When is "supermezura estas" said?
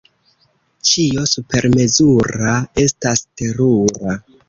1.33-3.25